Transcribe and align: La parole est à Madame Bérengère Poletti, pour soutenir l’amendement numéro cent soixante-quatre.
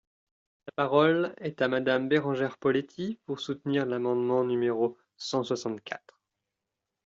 La 0.65 0.71
parole 0.73 1.35
est 1.37 1.61
à 1.61 1.67
Madame 1.67 2.09
Bérengère 2.09 2.57
Poletti, 2.57 3.19
pour 3.27 3.39
soutenir 3.39 3.85
l’amendement 3.85 4.43
numéro 4.43 4.97
cent 5.15 5.43
soixante-quatre. 5.43 6.19